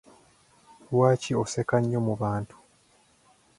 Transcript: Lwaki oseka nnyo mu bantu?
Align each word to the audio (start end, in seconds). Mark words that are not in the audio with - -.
Lwaki 0.91 1.31
oseka 1.41 1.75
nnyo 1.81 1.99
mu 2.07 2.13
bantu? 2.21 2.55